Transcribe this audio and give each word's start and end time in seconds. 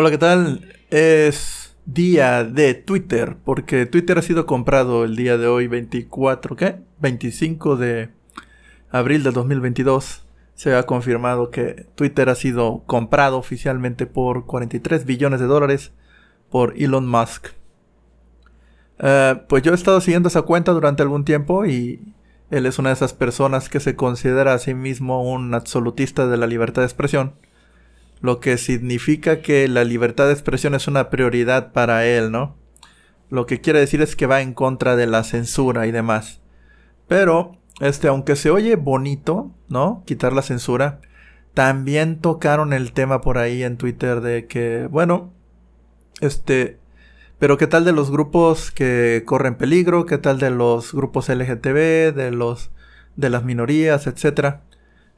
Hola, 0.00 0.10
¿qué 0.10 0.16
tal? 0.16 0.66
Es 0.88 1.76
día 1.84 2.42
de 2.42 2.72
Twitter, 2.72 3.36
porque 3.44 3.84
Twitter 3.84 4.16
ha 4.16 4.22
sido 4.22 4.46
comprado 4.46 5.04
el 5.04 5.14
día 5.14 5.36
de 5.36 5.46
hoy, 5.46 5.66
24, 5.66 6.56
¿qué? 6.56 6.76
25 7.00 7.76
de 7.76 8.08
abril 8.90 9.22
de 9.22 9.30
2022. 9.30 10.24
Se 10.54 10.74
ha 10.74 10.84
confirmado 10.84 11.50
que 11.50 11.86
Twitter 11.96 12.30
ha 12.30 12.34
sido 12.34 12.82
comprado 12.86 13.36
oficialmente 13.36 14.06
por 14.06 14.46
43 14.46 15.04
billones 15.04 15.38
de 15.38 15.46
dólares 15.46 15.92
por 16.48 16.72
Elon 16.78 17.06
Musk. 17.06 17.48
Eh, 19.00 19.42
pues 19.50 19.62
yo 19.62 19.72
he 19.72 19.74
estado 19.74 20.00
siguiendo 20.00 20.30
esa 20.30 20.40
cuenta 20.40 20.72
durante 20.72 21.02
algún 21.02 21.26
tiempo 21.26 21.66
y 21.66 22.14
él 22.50 22.64
es 22.64 22.78
una 22.78 22.88
de 22.88 22.94
esas 22.94 23.12
personas 23.12 23.68
que 23.68 23.80
se 23.80 23.96
considera 23.96 24.54
a 24.54 24.58
sí 24.60 24.72
mismo 24.72 25.30
un 25.30 25.52
absolutista 25.52 26.26
de 26.26 26.38
la 26.38 26.46
libertad 26.46 26.80
de 26.80 26.86
expresión 26.86 27.34
lo 28.20 28.40
que 28.40 28.58
significa 28.58 29.40
que 29.40 29.68
la 29.68 29.84
libertad 29.84 30.26
de 30.26 30.32
expresión 30.32 30.74
es 30.74 30.88
una 30.88 31.10
prioridad 31.10 31.72
para 31.72 32.06
él, 32.06 32.30
¿no? 32.30 32.56
Lo 33.30 33.46
que 33.46 33.60
quiere 33.60 33.80
decir 33.80 34.02
es 34.02 34.16
que 34.16 34.26
va 34.26 34.42
en 34.42 34.54
contra 34.54 34.96
de 34.96 35.06
la 35.06 35.24
censura 35.24 35.86
y 35.86 35.92
demás. 35.92 36.40
Pero, 37.08 37.56
este, 37.80 38.08
aunque 38.08 38.36
se 38.36 38.50
oye 38.50 38.76
bonito, 38.76 39.52
¿no? 39.68 40.02
Quitar 40.06 40.32
la 40.32 40.42
censura, 40.42 41.00
también 41.54 42.20
tocaron 42.20 42.72
el 42.72 42.92
tema 42.92 43.20
por 43.20 43.38
ahí 43.38 43.62
en 43.62 43.76
Twitter 43.76 44.20
de 44.20 44.46
que, 44.46 44.86
bueno, 44.90 45.32
este, 46.20 46.78
pero 47.38 47.56
qué 47.56 47.66
tal 47.66 47.84
de 47.84 47.92
los 47.92 48.10
grupos 48.10 48.70
que 48.70 49.22
corren 49.24 49.56
peligro, 49.56 50.06
qué 50.06 50.18
tal 50.18 50.38
de 50.38 50.50
los 50.50 50.92
grupos 50.92 51.28
LGTB, 51.28 52.14
de 52.14 52.30
los 52.32 52.70
de 53.16 53.30
las 53.30 53.44
minorías, 53.44 54.06
etcétera. 54.06 54.62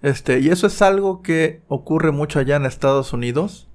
Este, 0.03 0.41
y 0.41 0.49
eso 0.49 0.67
es 0.67 0.83
algo 0.83 1.23
que 1.23 1.63
ocurre 1.69 2.11
mucho 2.11 2.41
allá 2.41 2.57
en 2.57 2.67
Estados 2.67 3.13
Unidos, 3.13 3.69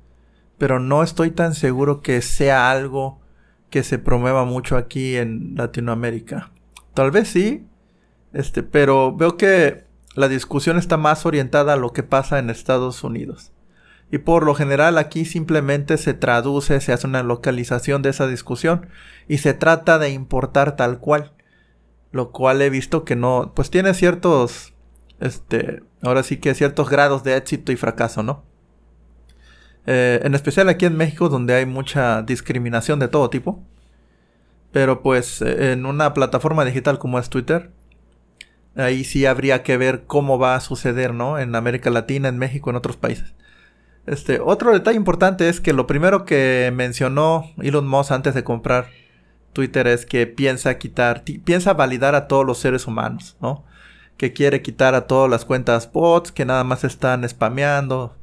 pero 0.58 0.80
no 0.80 1.02
estoy 1.02 1.32
tan 1.32 1.56
seguro 1.56 2.02
que 2.02 2.22
sea 2.22 2.70
algo 2.70 3.22
que 3.70 3.84
se 3.84 3.98
promueva 3.98 4.44
mucho 4.46 4.76
aquí 4.76 5.16
en 5.16 5.56
Latinoamérica. 5.56 6.52
Tal 6.94 7.12
vez 7.12 7.30
sí, 7.30 7.66
este, 8.34 8.64
pero 8.64 9.16
veo 9.16 9.38
que 9.38 9.86
la 10.16 10.28
discusión 10.28 10.78
está 10.78 10.98
más 10.98 11.26
orientada 11.26 11.74
a 11.74 11.78
lo 11.78 11.94
que 11.94 12.04
pasa 12.04 12.40
en 12.40 12.50
Estados 12.50 13.04
Unidos. 13.04 13.54
Y 14.10 14.20
por 14.20 14.46
lo 14.46 14.56
general 14.56 14.98
aquí 14.98 15.26
simplemente 15.26 15.98
se 15.98 16.14
traduce, 16.14 16.80
se 16.80 16.94
hace 16.94 17.08
una 17.08 17.24
localización 17.24 18.02
de 18.02 18.10
esa 18.10 18.28
discusión 18.28 18.88
y 19.28 19.40
se 19.40 19.54
trata 19.54 20.00
de 20.00 20.10
importar 20.10 20.76
tal 20.76 21.00
cual. 21.00 21.34
Lo 22.12 22.32
cual 22.32 22.62
he 22.62 22.70
visto 22.70 23.04
que 23.04 23.18
no, 23.18 23.52
pues 23.54 23.70
tiene 23.70 23.94
ciertos 23.94 24.74
este, 25.20 25.84
ahora 26.02 26.24
sí 26.24 26.38
que 26.38 26.54
ciertos 26.54 26.90
grados 26.90 27.24
de 27.24 27.36
éxito 27.38 27.72
y 27.72 27.76
fracaso, 27.76 28.24
¿no? 28.24 28.44
Eh, 29.86 30.20
en 30.24 30.36
especial 30.36 30.68
aquí 30.70 30.86
en 30.86 30.98
México, 30.98 31.30
donde 31.30 31.56
hay 31.56 31.66
mucha 31.66 32.22
discriminación 32.22 33.00
de 33.00 33.08
todo 33.08 33.30
tipo. 33.30 33.64
Pero 34.72 35.02
pues 35.02 35.42
eh, 35.42 35.72
en 35.72 35.86
una 35.86 36.14
plataforma 36.14 36.66
digital 36.66 37.00
como 37.00 37.20
es 37.20 37.30
Twitter, 37.30 37.72
ahí 38.76 39.04
sí 39.04 39.26
habría 39.26 39.64
que 39.64 39.78
ver 39.78 40.04
cómo 40.06 40.38
va 40.38 40.56
a 40.56 40.60
suceder, 40.60 41.14
¿no? 41.14 41.40
En 41.40 41.56
América 41.56 41.90
Latina, 41.90 42.28
en 42.28 42.38
México, 42.38 42.70
en 42.70 42.76
otros 42.76 42.98
países. 42.98 43.34
Este, 44.06 44.40
otro 44.40 44.72
detalle 44.72 44.98
importante 44.98 45.50
es 45.50 45.60
que 45.60 45.74
lo 45.74 45.88
primero 45.88 46.26
que 46.26 46.72
mencionó 46.74 47.52
Elon 47.62 47.88
Musk 47.88 48.12
antes 48.12 48.34
de 48.34 48.44
comprar 48.44 48.88
Twitter 49.54 49.88
es 49.88 50.06
que 50.06 50.28
piensa 50.28 50.78
quitar, 50.78 51.24
piensa 51.24 51.74
validar 51.74 52.16
a 52.16 52.28
todos 52.28 52.46
los 52.46 52.60
seres 52.60 52.88
humanos, 52.88 53.36
¿no? 53.42 53.66
Que 54.18 54.34
quiere 54.34 54.62
quitar 54.62 54.96
a 54.96 55.08
todas 55.08 55.30
las 55.30 55.46
cuentas 55.46 55.92
bots, 55.92 56.32
que 56.32 56.46
nada 56.46 56.64
más 56.64 56.84
están 56.84 57.28
spameando, 57.28 58.16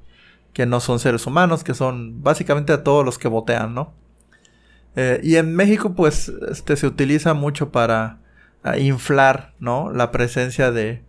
que 0.52 0.66
no 0.66 0.80
son 0.80 0.98
seres 0.98 1.26
humanos, 1.26 1.64
que 1.64 1.74
son 1.74 2.22
básicamente 2.22 2.72
a 2.72 2.84
todos 2.84 3.04
los 3.04 3.18
que 3.18 3.28
botean, 3.28 3.74
¿no? 3.74 3.92
Eh, 4.96 5.20
y 5.22 5.36
en 5.36 5.54
México, 5.54 5.94
pues, 5.94 6.32
este 6.50 6.76
se 6.76 6.86
utiliza 6.86 7.34
mucho 7.34 7.70
para 7.72 8.18
inflar, 8.78 9.54
¿no? 9.58 9.90
La 9.92 10.10
presencia 10.10 10.70
de, 10.72 11.02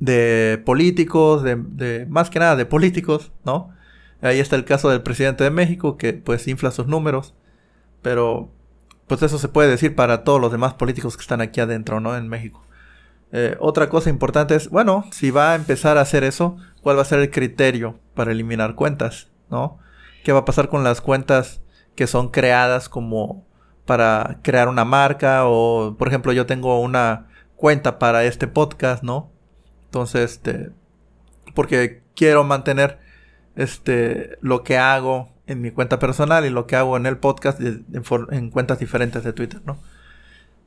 de 0.00 0.60
políticos, 0.64 1.42
de, 1.42 1.56
de, 1.56 2.06
más 2.06 2.30
que 2.30 2.40
nada 2.40 2.56
de 2.56 2.66
políticos, 2.66 3.32
¿no? 3.44 3.70
Ahí 4.22 4.40
está 4.40 4.56
el 4.56 4.64
caso 4.64 4.90
del 4.90 5.02
presidente 5.02 5.44
de 5.44 5.50
México, 5.50 5.96
que 5.96 6.12
pues 6.12 6.46
infla 6.48 6.70
sus 6.70 6.86
números, 6.86 7.34
pero 8.02 8.50
pues 9.06 9.22
eso 9.22 9.38
se 9.38 9.48
puede 9.48 9.70
decir 9.70 9.94
para 9.94 10.24
todos 10.24 10.40
los 10.40 10.52
demás 10.52 10.74
políticos 10.74 11.16
que 11.16 11.22
están 11.22 11.40
aquí 11.40 11.60
adentro, 11.60 12.00
¿no? 12.00 12.16
En 12.16 12.28
México. 12.28 12.64
Eh, 13.32 13.56
otra 13.60 13.88
cosa 13.88 14.10
importante 14.10 14.54
es, 14.54 14.68
bueno, 14.68 15.06
si 15.10 15.30
va 15.30 15.52
a 15.52 15.54
empezar 15.54 15.96
a 15.96 16.02
hacer 16.02 16.22
eso, 16.22 16.58
¿cuál 16.82 16.98
va 16.98 17.02
a 17.02 17.06
ser 17.06 17.18
el 17.20 17.30
criterio 17.30 17.98
para 18.14 18.30
eliminar 18.30 18.74
cuentas? 18.74 19.30
¿No? 19.50 19.78
¿Qué 20.22 20.32
va 20.32 20.40
a 20.40 20.44
pasar 20.44 20.68
con 20.68 20.84
las 20.84 21.00
cuentas 21.00 21.62
que 21.96 22.06
son 22.06 22.28
creadas 22.28 22.88
como 22.88 23.46
para 23.86 24.38
crear 24.42 24.68
una 24.68 24.84
marca? 24.84 25.46
O, 25.46 25.96
por 25.98 26.08
ejemplo, 26.08 26.32
yo 26.32 26.44
tengo 26.44 26.78
una 26.80 27.28
cuenta 27.56 27.98
para 27.98 28.24
este 28.24 28.46
podcast, 28.48 29.02
¿no? 29.02 29.30
Entonces, 29.84 30.32
este, 30.32 30.70
porque 31.54 32.02
quiero 32.14 32.44
mantener 32.44 32.98
este, 33.56 34.36
lo 34.42 34.62
que 34.62 34.76
hago 34.76 35.32
en 35.46 35.60
mi 35.60 35.70
cuenta 35.70 35.98
personal 35.98 36.44
y 36.44 36.50
lo 36.50 36.66
que 36.66 36.76
hago 36.76 36.96
en 36.96 37.06
el 37.06 37.18
podcast 37.18 37.60
en 37.60 38.50
cuentas 38.50 38.78
diferentes 38.78 39.24
de 39.24 39.32
Twitter, 39.32 39.60
¿no? 39.64 39.78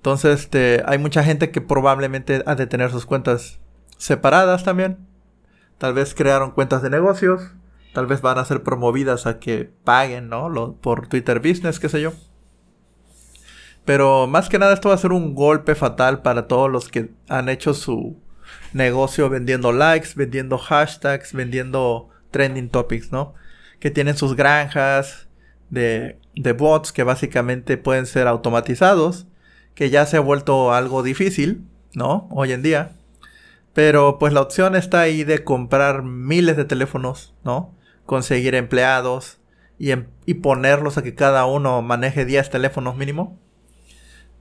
Entonces, 0.05 0.41
este, 0.41 0.83
hay 0.85 0.99
mucha 0.99 1.23
gente 1.23 1.49
que 1.49 1.61
probablemente 1.61 2.43
ha 2.45 2.53
de 2.53 2.67
tener 2.67 2.91
sus 2.91 3.07
cuentas 3.07 3.59
separadas 3.97 4.63
también. 4.63 4.99
Tal 5.79 5.95
vez 5.95 6.13
crearon 6.13 6.51
cuentas 6.51 6.83
de 6.83 6.91
negocios. 6.91 7.41
Tal 7.91 8.05
vez 8.05 8.21
van 8.21 8.37
a 8.37 8.45
ser 8.45 8.61
promovidas 8.61 9.25
a 9.25 9.39
que 9.39 9.71
paguen, 9.83 10.29
¿no? 10.29 10.77
por 10.79 11.07
Twitter 11.07 11.39
Business, 11.39 11.79
qué 11.79 11.89
sé 11.89 12.01
yo. 12.01 12.13
Pero 13.83 14.27
más 14.27 14.47
que 14.47 14.59
nada 14.59 14.75
esto 14.75 14.89
va 14.89 14.95
a 14.95 14.99
ser 14.99 15.11
un 15.11 15.33
golpe 15.33 15.73
fatal 15.73 16.21
para 16.21 16.45
todos 16.45 16.69
los 16.69 16.87
que 16.87 17.09
han 17.27 17.49
hecho 17.49 17.73
su 17.73 18.15
negocio 18.73 19.27
vendiendo 19.27 19.71
likes, 19.71 20.09
vendiendo 20.15 20.59
hashtags, 20.59 21.33
vendiendo 21.33 22.09
trending 22.29 22.69
topics, 22.69 23.11
¿no? 23.11 23.33
Que 23.79 23.89
tienen 23.89 24.15
sus 24.15 24.35
granjas 24.35 25.27
de, 25.71 26.19
de 26.35 26.53
bots 26.53 26.91
que 26.91 27.01
básicamente 27.01 27.77
pueden 27.77 28.05
ser 28.05 28.27
automatizados 28.27 29.25
que 29.75 29.89
ya 29.89 30.05
se 30.05 30.17
ha 30.17 30.21
vuelto 30.21 30.73
algo 30.73 31.03
difícil, 31.03 31.67
¿no? 31.93 32.27
Hoy 32.31 32.53
en 32.53 32.63
día. 32.63 32.95
Pero 33.73 34.17
pues 34.19 34.33
la 34.33 34.41
opción 34.41 34.75
está 34.75 35.01
ahí 35.01 35.23
de 35.23 35.43
comprar 35.43 36.01
miles 36.03 36.57
de 36.57 36.65
teléfonos, 36.65 37.35
¿no? 37.43 37.75
Conseguir 38.05 38.55
empleados 38.55 39.39
y, 39.77 39.91
em, 39.91 40.07
y 40.25 40.35
ponerlos 40.35 40.97
a 40.97 41.03
que 41.03 41.13
cada 41.13 41.45
uno 41.45 41.81
maneje 41.81 42.25
10 42.25 42.49
teléfonos 42.49 42.95
mínimo 42.95 43.37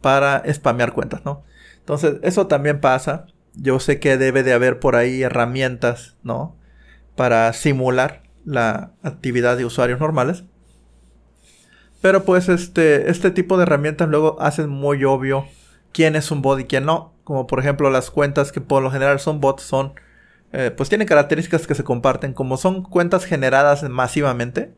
para 0.00 0.43
spamear 0.53 0.93
cuentas, 0.93 1.25
¿no? 1.25 1.45
Entonces, 1.78 2.16
eso 2.22 2.47
también 2.47 2.81
pasa. 2.81 3.27
Yo 3.55 3.81
sé 3.81 3.99
que 4.01 4.16
debe 4.16 4.43
de 4.43 4.53
haber 4.53 4.78
por 4.78 4.97
ahí 4.97 5.22
herramientas, 5.22 6.16
¿no? 6.22 6.56
Para 7.16 7.53
simular 7.53 8.22
la 8.45 8.93
actividad 9.03 9.56
de 9.56 9.65
usuarios 9.65 10.01
normales. 10.01 10.45
Pero 12.04 12.26
pues 12.26 12.50
este, 12.50 13.10
este 13.10 13.31
tipo 13.31 13.56
de 13.56 13.62
herramientas 13.62 14.10
luego 14.10 14.37
hacen 14.38 14.69
muy 14.69 15.03
obvio 15.04 15.47
quién 15.91 16.16
es 16.16 16.31
un 16.31 16.42
bot 16.42 16.60
y 16.60 16.65
quién 16.65 16.84
no. 16.84 17.15
Como 17.25 17.47
por 17.47 17.60
ejemplo 17.60 17.88
las 17.88 18.10
cuentas 18.10 18.53
que 18.53 18.60
por 18.60 18.82
lo 18.82 18.91
general 18.91 19.20
son 19.20 19.41
bots 19.41 19.62
son... 19.62 19.94
Eh, 20.53 20.70
pues 20.70 20.91
tienen 20.91 21.09
características 21.09 21.66
que 21.66 21.75
se 21.75 21.82
comparten. 21.82 22.34
Como 22.34 22.59
son 22.59 22.82
cuentas 22.82 23.25
generadas 23.25 23.88
masivamente. 23.88 24.75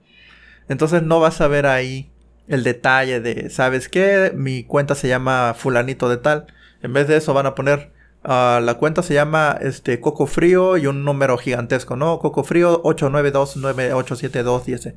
Entonces 0.68 1.02
no 1.02 1.18
vas 1.18 1.40
a 1.40 1.48
ver 1.48 1.66
ahí 1.66 2.12
el 2.46 2.62
detalle 2.62 3.18
de, 3.18 3.50
¿sabes 3.50 3.88
qué? 3.88 4.30
Mi 4.32 4.62
cuenta 4.62 4.94
se 4.94 5.08
llama 5.08 5.56
fulanito 5.58 6.08
de 6.08 6.18
tal. 6.18 6.46
En 6.80 6.92
vez 6.92 7.08
de 7.08 7.16
eso 7.16 7.34
van 7.34 7.46
a 7.46 7.56
poner... 7.56 7.90
Uh, 8.22 8.60
la 8.60 8.74
cuenta 8.78 9.02
se 9.02 9.14
llama 9.14 9.58
este 9.60 10.00
Coco 10.00 10.28
Frío 10.28 10.76
y 10.76 10.86
un 10.86 11.04
número 11.04 11.36
gigantesco, 11.38 11.96
¿no? 11.96 12.20
Coco 12.20 12.44
Frío 12.44 12.84
892987210. 12.84 14.94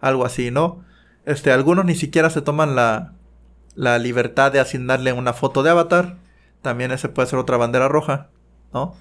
Algo 0.00 0.24
así, 0.24 0.52
¿no? 0.52 0.84
Este, 1.26 1.52
algunos 1.52 1.84
ni 1.84 1.94
siquiera 1.94 2.30
se 2.30 2.42
toman 2.42 2.74
la, 2.74 3.12
la 3.74 3.98
libertad 3.98 4.52
de 4.52 4.60
asignarle 4.60 5.12
una 5.12 5.32
foto 5.32 5.62
de 5.62 5.70
avatar. 5.70 6.16
También 6.62 6.92
ese 6.92 7.08
puede 7.08 7.28
ser 7.28 7.38
otra 7.38 7.56
bandera 7.56 7.88
roja, 7.88 8.28
¿no? 8.72 8.94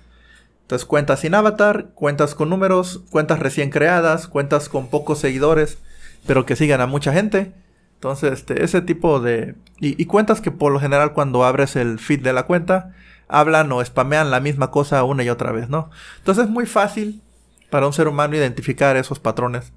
Entonces 0.62 0.86
cuentas 0.86 1.20
sin 1.20 1.36
avatar, 1.36 1.90
cuentas 1.94 2.36
con 2.36 2.50
números, 2.50 3.04
cuentas 3.10 3.40
recién 3.40 3.70
creadas, 3.70 4.28
cuentas 4.28 4.70
con 4.70 4.88
pocos 4.88 5.20
seguidores, 5.20 5.78
pero 6.26 6.46
que 6.46 6.56
sigan 6.56 6.82
a 6.82 6.88
mucha 6.88 7.14
gente. 7.14 7.54
Entonces, 7.96 8.34
este, 8.34 8.64
ese 8.64 8.82
tipo 8.82 9.20
de... 9.20 9.56
Y, 9.80 10.02
y, 10.02 10.06
cuentas 10.06 10.42
que 10.42 10.52
por 10.52 10.74
lo 10.74 10.80
general 10.80 11.14
cuando 11.14 11.46
abres 11.46 11.78
el 11.78 12.00
feed 12.00 12.22
de 12.22 12.34
la 12.34 12.44
cuenta, 12.44 12.94
hablan 13.30 13.72
o 13.72 13.84
spamean 13.84 14.30
la 14.30 14.40
misma 14.40 14.72
cosa 14.72 15.04
una 15.04 15.24
y 15.24 15.30
otra 15.30 15.52
vez, 15.52 15.70
¿no? 15.70 15.90
Entonces 16.18 16.46
es 16.46 16.50
muy 16.50 16.66
fácil 16.66 17.22
para 17.70 17.88
un 17.88 17.94
ser 17.94 18.08
humano 18.08 18.36
identificar 18.36 18.98
esos 18.98 19.20
patrones. 19.20 19.72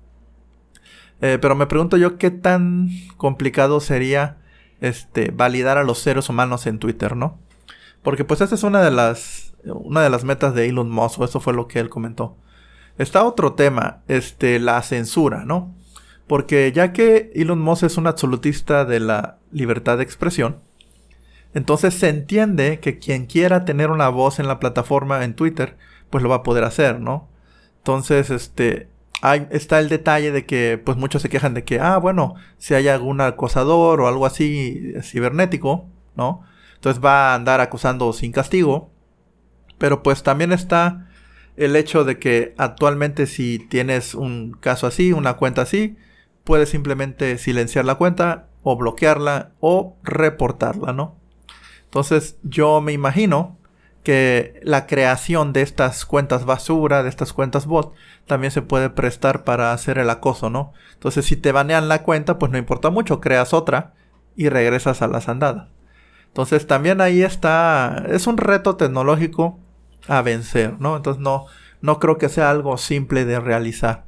Eh, 1.21 1.39
pero 1.41 1.55
me 1.55 1.67
pregunto 1.67 1.97
yo 1.97 2.19
qué 2.19 2.31
tan 2.31 2.89
complicado 3.17 3.81
sería 3.81 4.39
este, 4.81 5.31
validar 5.31 5.79
a 5.79 5.85
los 5.85 5.99
seres 5.99 6.29
humanos 6.29 6.67
en 6.67 6.79
Twitter, 6.79 7.17
¿no? 7.17 7.39
Porque 8.03 8.25
pues 8.25 8.41
esa 8.41 8.55
es 8.55 8.63
una 8.63 8.83
de 8.83 8.91
las, 8.91 9.55
una 9.65 10.03
de 10.03 10.11
las 10.11 10.25
metas 10.25 10.55
de 10.55 10.69
Elon 10.69 10.91
Musk, 10.91 11.21
o 11.21 11.25
eso 11.25 11.41
fue 11.41 11.55
lo 11.55 11.67
que 11.69 11.81
él 11.81 11.89
comentó. 11.89 12.37
Está 12.99 13.25
otro 13.25 13.55
tema, 13.55 14.03
este, 14.09 14.59
la 14.59 14.83
censura, 14.83 15.45
¿no? 15.45 15.75
Porque 16.27 16.73
ya 16.73 16.93
que 16.93 17.31
Elon 17.35 17.61
Musk 17.61 17.85
es 17.85 17.97
un 17.97 18.07
absolutista 18.07 18.85
de 18.85 19.01
la 19.01 19.39
libertad 19.51 19.97
de 19.99 20.05
expresión, 20.05 20.61
entonces 21.55 21.95
se 21.95 22.09
entiende 22.11 22.81
que 22.81 22.99
quien 22.99 23.27
quiera 23.27 23.65
tener 23.65 23.91
una 23.91 24.09
voz 24.11 24.39
en 24.39 24.47
la 24.47 24.59
plataforma 24.59 25.25
en 25.25 25.35
Twitter, 25.35 25.79
pues 26.11 26.23
lo 26.23 26.29
va 26.29 26.37
a 26.37 26.43
poder 26.43 26.65
hacer, 26.65 27.01
¿no? 27.01 27.29
Entonces, 27.79 28.31
este, 28.31 28.89
hay, 29.23 29.47
está 29.51 29.79
el 29.79 29.89
detalle 29.89 30.31
de 30.33 30.47
que, 30.47 30.81
pues 30.83 30.97
muchos 30.97 31.23
se 31.23 31.29
quejan 31.29 31.55
de 31.55 31.65
que, 31.65 31.81
ah, 31.81 31.99
bueno, 31.99 32.35
si 32.59 32.75
hay 32.75 32.89
algún 32.89 33.21
acosador 33.21 34.01
o 34.01 34.09
algo 34.09 34.27
así 34.27 34.95
cibernético, 35.03 35.87
¿no? 36.17 36.43
Entonces 36.75 37.03
va 37.03 37.33
a 37.33 37.35
andar 37.35 37.61
acusando 37.61 38.13
sin 38.13 38.33
castigo. 38.33 38.91
Pero 39.79 40.03
pues 40.03 40.23
también 40.23 40.53
está 40.53 41.09
el 41.57 41.77
hecho 41.77 42.05
de 42.05 42.19
que 42.19 42.55
actualmente 42.59 43.27
si 43.27 43.59
tienes 43.59 44.15
un 44.15 44.53
caso 44.53 44.87
así, 44.87 45.13
una 45.13 45.35
cuenta 45.35 45.63
así, 45.63 45.97
puedes 46.45 46.69
simplemente 46.69 47.39
silenciar 47.39 47.85
la 47.85 47.97
cuenta 47.97 48.49
o 48.63 48.77
bloquearla 48.77 49.53
o 49.61 49.97
reportarla, 50.03 50.93
¿no? 50.93 51.17
Entonces 51.85 52.39
yo 52.43 52.81
me 52.81 52.93
imagino 52.93 53.59
que 54.07 54.61
la 54.63 54.87
creación 54.87 55.53
de 55.53 55.63
estas 55.63 56.07
cuentas 56.07 56.45
basura, 56.45 57.03
de 57.03 57.09
estas 57.09 57.33
cuentas 57.33 57.67
bot, 57.67 57.93
también 58.25 58.53
se 58.53 58.63
puede 58.63 58.89
prestar 58.89 59.43
para 59.43 59.73
hacer 59.73 59.99
el 59.99 60.11
acoso, 60.11 60.49
¿no? 60.49 60.73
Entonces 60.93 61.25
si 61.25 61.35
te 61.35 61.51
banean 61.51 61.89
la 61.89 62.05
cuenta, 62.05 62.39
pues 62.39 62.53
no 62.53 62.57
importa 62.57 62.91
mucho, 62.91 63.21
creas 63.21 63.53
otra 63.53 63.95
y 64.37 64.49
regresas 64.49 65.03
a 65.03 65.09
las 65.09 65.29
andadas. 65.29 65.71
Entonces 66.29 66.69
también 66.69 67.01
ahí 67.01 67.23
está, 67.23 68.05
es 68.09 68.29
un 68.29 68.37
reto 68.37 68.77
tecnológico 68.77 69.59
a 70.07 70.23
vencer, 70.23 70.77
¿no? 70.79 70.97
Entonces 70.97 71.21
no, 71.21 71.47
no 71.81 71.99
creo 71.99 72.17
que 72.17 72.29
sea 72.29 72.49
algo 72.49 72.79
simple 72.79 73.25
de 73.25 73.41
realizar. 73.41 74.05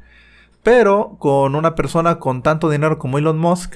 Pero 0.62 1.16
con 1.18 1.56
una 1.56 1.74
persona 1.74 2.20
con 2.20 2.42
tanto 2.42 2.70
dinero 2.70 3.00
como 3.00 3.18
Elon 3.18 3.38
Musk 3.38 3.74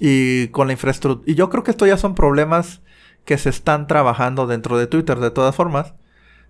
y 0.00 0.48
con 0.48 0.68
la 0.68 0.72
infraestructura, 0.72 1.30
y 1.30 1.34
yo 1.34 1.50
creo 1.50 1.62
que 1.62 1.72
esto 1.72 1.86
ya 1.86 1.98
son 1.98 2.14
problemas 2.14 2.80
que 3.28 3.36
se 3.36 3.50
están 3.50 3.86
trabajando 3.86 4.46
dentro 4.46 4.78
de 4.78 4.86
Twitter 4.86 5.18
de 5.18 5.30
todas 5.30 5.54
formas. 5.54 5.92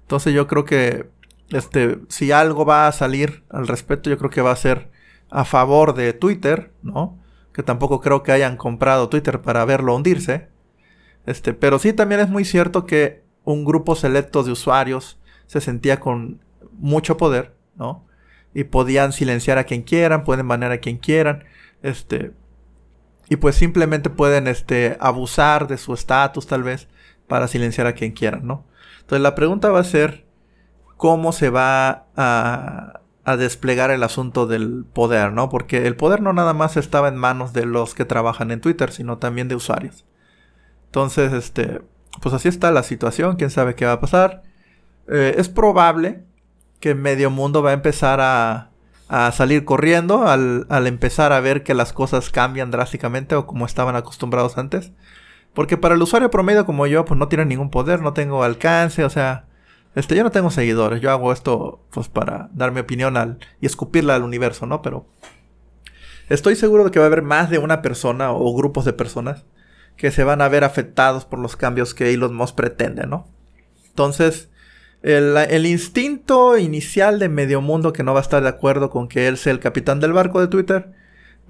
Entonces 0.02 0.32
yo 0.32 0.46
creo 0.46 0.64
que 0.64 1.10
este, 1.50 1.98
si 2.06 2.30
algo 2.30 2.64
va 2.64 2.86
a 2.86 2.92
salir 2.92 3.42
al 3.50 3.66
respecto, 3.66 4.08
yo 4.08 4.16
creo 4.16 4.30
que 4.30 4.42
va 4.42 4.52
a 4.52 4.56
ser 4.56 4.88
a 5.28 5.44
favor 5.44 5.94
de 5.94 6.12
Twitter, 6.12 6.70
¿no? 6.82 7.18
Que 7.52 7.64
tampoco 7.64 8.00
creo 8.00 8.22
que 8.22 8.30
hayan 8.30 8.56
comprado 8.56 9.08
Twitter 9.08 9.42
para 9.42 9.64
verlo 9.64 9.96
hundirse. 9.96 10.50
Este, 11.26 11.52
pero 11.52 11.80
sí 11.80 11.92
también 11.92 12.20
es 12.20 12.28
muy 12.28 12.44
cierto 12.44 12.86
que 12.86 13.24
un 13.42 13.64
grupo 13.64 13.96
selecto 13.96 14.44
de 14.44 14.52
usuarios 14.52 15.18
se 15.48 15.60
sentía 15.60 15.98
con 15.98 16.40
mucho 16.74 17.16
poder, 17.16 17.56
¿no? 17.74 18.06
Y 18.54 18.62
podían 18.62 19.12
silenciar 19.12 19.58
a 19.58 19.64
quien 19.64 19.82
quieran, 19.82 20.22
pueden 20.22 20.46
banear 20.46 20.70
a 20.70 20.78
quien 20.78 20.98
quieran, 20.98 21.42
este, 21.82 22.34
y 23.28 23.36
pues 23.36 23.56
simplemente 23.56 24.10
pueden, 24.10 24.46
este, 24.46 24.96
abusar 25.00 25.68
de 25.68 25.78
su 25.78 25.94
estatus 25.94 26.46
tal 26.46 26.62
vez 26.62 26.88
para 27.26 27.48
silenciar 27.48 27.86
a 27.86 27.92
quien 27.92 28.12
quieran, 28.12 28.46
¿no? 28.46 28.66
Entonces 29.00 29.22
la 29.22 29.34
pregunta 29.34 29.70
va 29.70 29.80
a 29.80 29.84
ser 29.84 30.26
cómo 30.96 31.32
se 31.32 31.50
va 31.50 32.06
a, 32.16 33.00
desplegar 33.38 33.90
el 33.90 34.02
asunto 34.02 34.46
del 34.46 34.86
poder, 34.90 35.32
¿no? 35.32 35.50
Porque 35.50 35.86
el 35.86 35.96
poder 35.96 36.22
no 36.22 36.32
nada 36.32 36.54
más 36.54 36.78
estaba 36.78 37.08
en 37.08 37.16
manos 37.16 37.52
de 37.52 37.66
los 37.66 37.94
que 37.94 38.06
trabajan 38.06 38.50
en 38.50 38.62
Twitter, 38.62 38.90
sino 38.90 39.18
también 39.18 39.48
de 39.48 39.54
usuarios. 39.54 40.06
Entonces, 40.86 41.34
este, 41.34 41.82
pues 42.22 42.34
así 42.34 42.48
está 42.48 42.70
la 42.70 42.82
situación, 42.82 43.36
quién 43.36 43.50
sabe 43.50 43.74
qué 43.74 43.84
va 43.84 43.92
a 43.92 44.00
pasar. 44.00 44.44
Eh, 45.08 45.34
es 45.36 45.50
probable 45.50 46.24
que 46.80 46.94
medio 46.94 47.28
mundo 47.28 47.62
va 47.62 47.70
a 47.70 47.74
empezar 47.74 48.18
a, 48.22 48.67
a 49.08 49.32
salir 49.32 49.64
corriendo 49.64 50.26
al, 50.26 50.66
al, 50.68 50.86
empezar 50.86 51.32
a 51.32 51.40
ver 51.40 51.62
que 51.62 51.74
las 51.74 51.92
cosas 51.92 52.30
cambian 52.30 52.70
drásticamente 52.70 53.34
o 53.34 53.46
como 53.46 53.66
estaban 53.66 53.96
acostumbrados 53.96 54.58
antes. 54.58 54.92
Porque 55.54 55.76
para 55.76 55.94
el 55.94 56.02
usuario 56.02 56.30
promedio 56.30 56.66
como 56.66 56.86
yo, 56.86 57.04
pues 57.04 57.18
no 57.18 57.28
tiene 57.28 57.46
ningún 57.46 57.70
poder, 57.70 58.02
no 58.02 58.12
tengo 58.12 58.44
alcance, 58.44 59.04
o 59.04 59.10
sea, 59.10 59.46
este, 59.94 60.14
yo 60.14 60.22
no 60.22 60.30
tengo 60.30 60.50
seguidores, 60.50 61.00
yo 61.00 61.10
hago 61.10 61.32
esto 61.32 61.80
pues 61.90 62.08
para 62.08 62.50
dar 62.52 62.70
mi 62.70 62.80
opinión 62.80 63.16
al, 63.16 63.38
y 63.60 63.66
escupirla 63.66 64.14
al 64.14 64.22
universo, 64.22 64.66
¿no? 64.66 64.82
Pero 64.82 65.06
estoy 66.28 66.54
seguro 66.54 66.84
de 66.84 66.90
que 66.90 66.98
va 66.98 67.06
a 67.06 67.08
haber 67.08 67.22
más 67.22 67.50
de 67.50 67.58
una 67.58 67.82
persona 67.82 68.30
o 68.30 68.54
grupos 68.54 68.84
de 68.84 68.92
personas 68.92 69.46
que 69.96 70.10
se 70.10 70.22
van 70.22 70.42
a 70.42 70.48
ver 70.48 70.62
afectados 70.62 71.24
por 71.24 71.38
los 71.38 71.56
cambios 71.56 71.94
que 71.94 72.12
Elon 72.12 72.34
Musk 72.34 72.54
pretende, 72.54 73.06
¿no? 73.06 73.26
Entonces, 73.88 74.50
el, 75.02 75.66
instinto 75.66 76.58
inicial 76.58 77.18
de 77.18 77.28
medio 77.28 77.60
mundo 77.60 77.92
que 77.92 78.02
no 78.02 78.14
va 78.14 78.20
a 78.20 78.22
estar 78.22 78.42
de 78.42 78.48
acuerdo 78.48 78.90
con 78.90 79.08
que 79.08 79.28
él 79.28 79.36
sea 79.36 79.52
el 79.52 79.60
capitán 79.60 80.00
del 80.00 80.12
barco 80.12 80.40
de 80.40 80.48
Twitter 80.48 80.92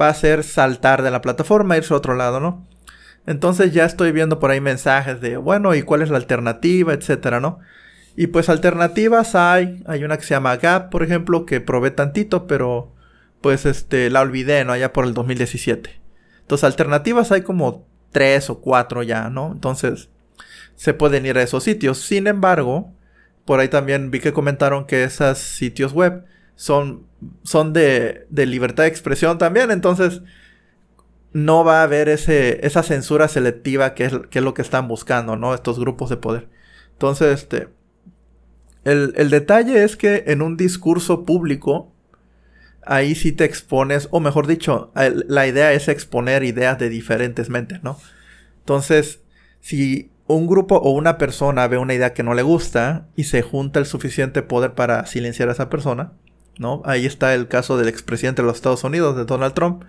va 0.01 0.09
a 0.09 0.15
ser 0.15 0.45
saltar 0.45 1.03
de 1.03 1.11
la 1.11 1.21
plataforma, 1.21 1.77
irse 1.77 1.95
a 1.95 1.97
otro 1.97 2.15
lado, 2.15 2.41
¿no? 2.41 2.67
Entonces 3.27 3.73
ya 3.73 3.85
estoy 3.85 4.13
viendo 4.13 4.39
por 4.39 4.51
ahí 4.51 4.61
mensajes 4.61 5.21
de, 5.21 5.37
bueno, 5.37 5.75
¿y 5.75 5.83
cuál 5.83 6.03
es 6.03 6.11
la 6.11 6.17
alternativa? 6.17 6.93
Etcétera, 6.93 7.41
¿no? 7.41 7.59
Y 8.17 8.29
pues 8.29 8.49
alternativas 8.49 9.35
hay, 9.35 9.83
hay 9.87 10.05
una 10.05 10.17
que 10.17 10.25
se 10.25 10.35
llama 10.35 10.57
Gap, 10.57 10.91
por 10.91 11.03
ejemplo, 11.03 11.47
que 11.47 11.61
probé 11.61 11.91
tantito, 11.91 12.47
pero 12.47 12.93
pues 13.41 13.67
este, 13.67 14.11
la 14.11 14.21
olvidé, 14.21 14.65
¿no? 14.65 14.73
Allá 14.73 14.93
por 14.93 15.05
el 15.05 15.15
2017. 15.15 16.01
Entonces 16.41 16.65
alternativas 16.65 17.31
hay 17.33 17.43
como 17.43 17.87
tres 18.11 18.51
o 18.51 18.61
cuatro 18.61 19.03
ya, 19.03 19.31
¿no? 19.31 19.53
Entonces, 19.53 20.09
se 20.77 20.95
pueden 20.95 21.27
ir 21.27 21.39
a 21.39 21.43
esos 21.43 21.65
sitios. 21.65 21.99
Sin 21.99 22.27
embargo, 22.27 22.93
por 23.49 23.61
ahí 23.61 23.69
también 23.69 24.11
vi 24.11 24.21
que 24.21 24.35
comentaron 24.35 24.85
que 24.85 25.05
esos 25.05 25.39
sitios 25.39 25.95
web 25.95 26.27
son, 26.55 27.07
son 27.45 27.73
de, 27.73 28.27
de 28.29 28.45
libertad 28.45 28.83
de 28.83 28.91
expresión 28.91 29.39
también. 29.39 29.71
Entonces, 29.71 30.21
no 31.33 31.65
va 31.65 31.81
a 31.81 31.85
haber 31.85 32.11
ese, 32.11 32.67
esa 32.67 32.83
censura 32.83 33.27
selectiva 33.27 33.95
que 33.95 34.05
es, 34.05 34.13
que 34.29 34.41
es 34.41 34.45
lo 34.45 34.53
que 34.53 34.61
están 34.61 34.87
buscando, 34.87 35.37
¿no? 35.37 35.55
Estos 35.55 35.79
grupos 35.79 36.11
de 36.11 36.19
poder. 36.19 36.51
Entonces, 36.93 37.39
este. 37.39 37.69
El, 38.85 39.15
el 39.17 39.31
detalle 39.31 39.83
es 39.83 39.97
que 39.97 40.25
en 40.27 40.43
un 40.43 40.59
discurso 40.59 41.25
público 41.25 41.91
ahí 42.85 43.15
sí 43.15 43.33
te 43.33 43.47
expones, 43.47 44.09
o 44.11 44.21
mejor 44.21 44.47
dicho, 44.47 44.93
la 44.95 45.47
idea 45.47 45.73
es 45.73 45.89
exponer 45.89 46.45
ideas 46.45 46.79
de 46.79 46.91
diferentes 46.91 47.49
mentes, 47.49 47.83
¿no? 47.83 47.99
Entonces, 48.59 49.23
si 49.63 50.11
un 50.29 50.47
grupo 50.47 50.77
o 50.77 50.91
una 50.91 51.19
persona 51.19 51.67
ve 51.67 51.79
una 51.79 51.95
idea 51.95 52.15
que 52.15 52.23
no 52.23 52.35
le 52.35 52.43
gusta 52.43 53.09
y 53.17 53.25
se 53.25 53.43
junta 53.43 53.81
el 53.81 53.87
suficiente 53.87 54.43
poder 54.43 54.75
para 54.75 55.07
silenciar 55.07 55.49
a 55.49 55.53
esa 55.53 55.69
persona, 55.69 56.13
¿no? 56.59 56.83
Ahí 56.85 57.07
está 57.07 57.35
el 57.35 57.49
caso 57.49 57.77
del 57.77 57.89
expresidente 57.89 58.43
de 58.43 58.47
los 58.47 58.57
Estados 58.57 58.85
Unidos, 58.85 59.17
de 59.17 59.25
Donald 59.25 59.55
Trump, 59.55 59.85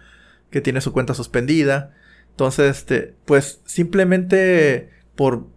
que 0.50 0.62
tiene 0.62 0.82
su 0.82 0.94
cuenta 0.94 1.14
suspendida. 1.14 1.94
Entonces, 2.32 2.78
este, 2.78 3.16
pues 3.26 3.62
simplemente 3.66 4.90
por 5.16 5.48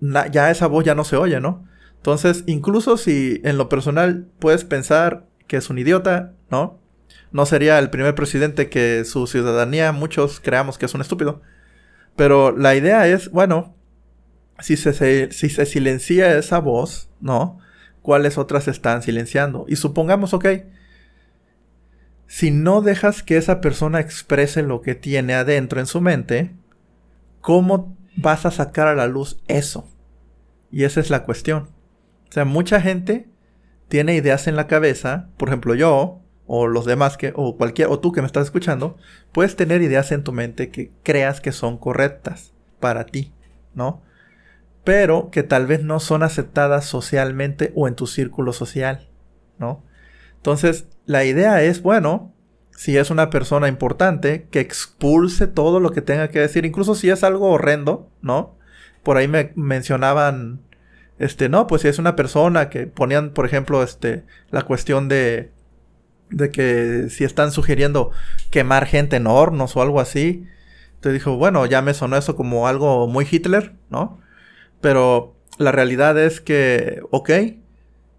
ya 0.00 0.50
esa 0.50 0.66
voz 0.66 0.84
ya 0.84 0.94
no 0.94 1.04
se 1.04 1.16
oye, 1.16 1.40
¿no? 1.40 1.68
Entonces, 1.96 2.42
incluso 2.46 2.96
si 2.96 3.40
en 3.44 3.58
lo 3.58 3.68
personal 3.68 4.26
puedes 4.40 4.64
pensar 4.64 5.26
que 5.46 5.58
es 5.58 5.70
un 5.70 5.78
idiota, 5.78 6.32
¿no? 6.50 6.82
no 7.32 7.46
sería 7.46 7.78
el 7.78 7.90
primer 7.90 8.14
presidente 8.14 8.68
que 8.68 9.04
su 9.04 9.26
ciudadanía 9.26 9.92
muchos 9.92 10.38
creamos 10.40 10.78
que 10.78 10.86
es 10.86 10.94
un 10.94 11.00
estúpido. 11.00 11.40
Pero 12.14 12.56
la 12.56 12.74
idea 12.74 13.06
es, 13.08 13.30
bueno, 13.30 13.74
si 14.60 14.76
se, 14.76 15.32
si 15.32 15.48
se 15.48 15.66
silencia 15.66 16.36
esa 16.36 16.58
voz, 16.58 17.08
¿no? 17.20 17.58
¿Cuáles 18.02 18.38
otras 18.38 18.68
están 18.68 19.02
silenciando? 19.02 19.64
Y 19.68 19.76
supongamos, 19.76 20.34
ok, 20.34 20.46
si 22.26 22.50
no 22.50 22.80
dejas 22.80 23.22
que 23.22 23.36
esa 23.36 23.60
persona 23.60 24.00
exprese 24.00 24.62
lo 24.62 24.80
que 24.80 24.94
tiene 24.94 25.34
adentro 25.34 25.80
en 25.80 25.86
su 25.86 26.00
mente, 26.00 26.52
¿cómo 27.40 27.96
vas 28.16 28.46
a 28.46 28.50
sacar 28.50 28.88
a 28.88 28.94
la 28.94 29.06
luz 29.06 29.40
eso? 29.48 29.86
Y 30.70 30.84
esa 30.84 31.00
es 31.00 31.10
la 31.10 31.24
cuestión. 31.24 31.68
O 32.28 32.32
sea, 32.32 32.46
mucha 32.46 32.80
gente 32.80 33.28
tiene 33.88 34.14
ideas 34.14 34.46
en 34.46 34.56
la 34.56 34.66
cabeza, 34.66 35.28
por 35.36 35.48
ejemplo 35.48 35.74
yo, 35.74 36.22
o 36.46 36.66
los 36.66 36.86
demás 36.86 37.18
que, 37.18 37.32
o 37.36 37.56
cualquier, 37.56 37.88
o 37.88 38.00
tú 38.00 38.12
que 38.12 38.22
me 38.22 38.26
estás 38.26 38.44
escuchando, 38.44 38.96
puedes 39.32 39.54
tener 39.54 39.82
ideas 39.82 40.12
en 40.12 40.24
tu 40.24 40.32
mente 40.32 40.70
que 40.70 40.90
creas 41.02 41.40
que 41.42 41.52
son 41.52 41.76
correctas 41.76 42.54
para 42.80 43.04
ti, 43.04 43.32
¿no? 43.74 44.02
Pero 44.84 45.30
que 45.30 45.42
tal 45.42 45.66
vez 45.66 45.82
no 45.84 46.00
son 46.00 46.22
aceptadas 46.22 46.84
socialmente 46.84 47.72
o 47.76 47.88
en 47.88 47.94
tu 47.94 48.06
círculo 48.06 48.52
social, 48.52 49.08
¿no? 49.58 49.84
Entonces, 50.36 50.88
la 51.06 51.24
idea 51.24 51.62
es, 51.62 51.82
bueno, 51.82 52.32
si 52.76 52.96
es 52.96 53.10
una 53.10 53.30
persona 53.30 53.68
importante, 53.68 54.48
que 54.50 54.60
expulse 54.60 55.46
todo 55.46 55.78
lo 55.78 55.90
que 55.90 56.02
tenga 56.02 56.28
que 56.28 56.40
decir, 56.40 56.64
incluso 56.64 56.94
si 56.94 57.10
es 57.10 57.22
algo 57.22 57.50
horrendo, 57.50 58.10
¿no? 58.22 58.56
Por 59.04 59.16
ahí 59.16 59.28
me 59.28 59.52
mencionaban, 59.54 60.62
este, 61.18 61.48
no, 61.48 61.66
pues 61.66 61.82
si 61.82 61.88
es 61.88 61.98
una 61.98 62.16
persona 62.16 62.70
que 62.70 62.86
ponían, 62.86 63.30
por 63.30 63.46
ejemplo, 63.46 63.82
este, 63.82 64.24
la 64.50 64.62
cuestión 64.62 65.08
de, 65.08 65.52
de 66.32 66.50
que 66.50 67.06
si 67.10 67.24
están 67.24 67.52
sugiriendo 67.52 68.10
quemar 68.50 68.86
gente 68.86 69.16
en 69.16 69.26
hornos 69.26 69.76
o 69.76 69.82
algo 69.82 70.00
así. 70.00 70.44
Entonces 70.94 71.14
dijo, 71.14 71.36
bueno, 71.36 71.66
ya 71.66 71.82
me 71.82 71.94
sonó 71.94 72.16
eso 72.16 72.36
como 72.36 72.66
algo 72.66 73.06
muy 73.06 73.26
Hitler, 73.30 73.74
¿no? 73.90 74.20
Pero 74.82 75.34
la 75.56 75.72
realidad 75.72 76.18
es 76.18 76.42
que, 76.42 77.00
ok, 77.10 77.30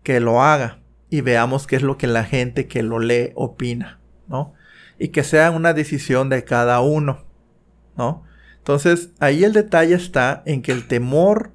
que 0.02 0.20
lo 0.20 0.42
haga 0.42 0.80
y 1.12 1.22
veamos 1.22 1.68
qué 1.68 1.76
es 1.76 1.84
lo 1.84 2.00
que 2.00 2.08
la 2.08 2.24
gente 2.24 2.68
que 2.68 2.82
lo 2.82 2.98
lee 2.98 3.32
opina, 3.36 4.00
¿no? 4.28 4.56
y 5.04 5.10
que 5.10 5.24
sea 5.24 5.52
una 5.52 5.74
decisión 5.74 6.30
de 6.30 6.44
cada 6.44 6.80
uno, 6.82 7.26
¿no? 7.98 8.24
Entonces, 8.58 9.10
ahí 9.20 9.44
el 9.44 9.54
detalle 9.54 9.96
está 9.96 10.42
en 10.46 10.62
que 10.62 10.72
el 10.72 10.88
temor 10.88 11.52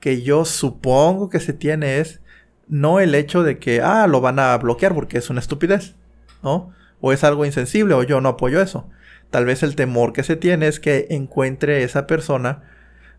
que 0.00 0.22
yo 0.22 0.44
supongo 0.44 1.28
que 1.28 1.40
se 1.40 1.52
tiene 1.52 1.98
es 1.98 2.20
no 2.66 3.00
el 3.00 3.14
hecho 3.14 3.42
de 3.42 3.58
que, 3.58 3.80
ah, 3.80 4.06
lo 4.06 4.20
van 4.20 4.38
a 4.38 4.56
bloquear 4.58 4.94
porque 4.94 5.18
es 5.18 5.30
una 5.30 5.40
estupidez, 5.40 5.94
¿no? 6.42 6.72
O 7.00 7.12
es 7.12 7.22
algo 7.22 7.44
insensible 7.44 7.94
o 7.94 8.02
yo 8.02 8.20
no 8.20 8.30
apoyo 8.30 8.60
eso. 8.60 8.88
Tal 9.30 9.44
vez 9.44 9.62
el 9.62 9.76
temor 9.76 10.12
que 10.12 10.24
se 10.24 10.36
tiene 10.36 10.66
es 10.66 10.80
que 10.80 11.06
encuentre 11.10 11.84
esa 11.84 12.06
persona 12.06 12.62